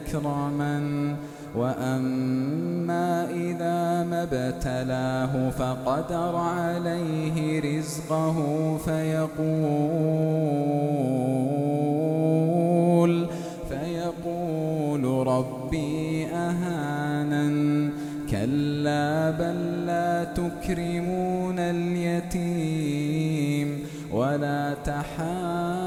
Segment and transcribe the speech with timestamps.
[0.00, 1.16] أكرمن
[1.56, 8.36] وأما إذا ما ابتلاه فقدر عليه رزقه
[8.76, 9.30] فيقول
[13.68, 17.90] فيقول ربي أهانن
[18.30, 23.10] كلا بل لا تكرمون اليتيم
[24.12, 25.79] ولا تحاضون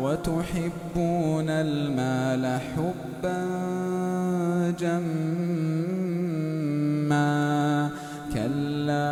[0.00, 3.40] وتحبون المال حبا
[4.80, 5.10] جما
[8.34, 9.10] كلا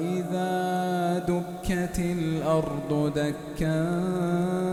[0.00, 4.63] إذا دكت الأرض دكا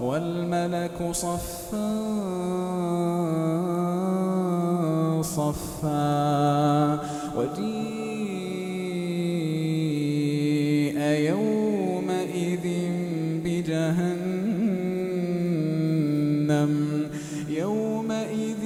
[0.00, 1.88] والملك صفا
[5.22, 6.98] صفا
[7.36, 7.78] وجيء
[11.30, 12.66] يومئذ
[13.44, 14.68] بجهنم.
[17.48, 18.64] يومئذ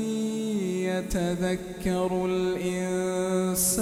[0.88, 3.72] يتذكر الإنسان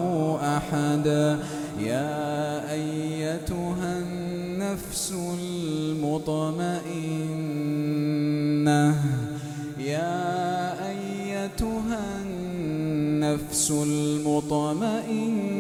[0.57, 1.39] أحد.
[1.81, 6.75] يا أيتها النفس المطمئنة
[9.79, 15.55] يا أيتها النفس المطمئنة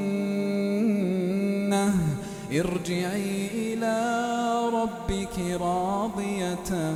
[2.52, 3.96] ارجعي إلى
[4.74, 6.94] ربك راضية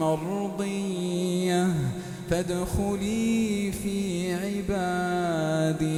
[0.00, 1.74] مرضية
[2.30, 5.90] فادخلي في عبادي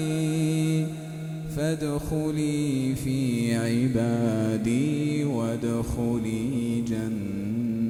[1.57, 7.83] فادخلي في عبادي وادخلي جنتي.